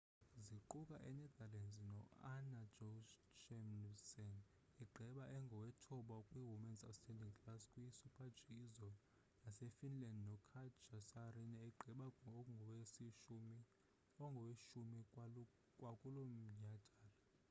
ziquka 0.45 0.97
i-netherlands 1.09 1.75
no-anna 1.91 2.61
jochemsen 2.77 4.31
egqiba 4.85 5.23
engowethoba 5.37 6.15
kwi-women's 6.31 6.83
standing 6.97 7.35
class 7.41 7.63
kwi 7.71 7.85
super-g 7.99 8.37
izolo 8.65 8.99
nase 9.43 9.67
finland 9.77 10.17
no 10.25 10.35
katja 10.51 10.99
saarinen 11.11 11.61
egqiba 11.69 12.07
engoweshumi 14.19 14.99
kwakulomnyadala 15.77 17.09